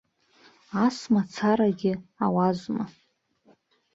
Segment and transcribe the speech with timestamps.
[0.83, 1.93] Ас мацарагьы
[2.23, 2.85] ауазма!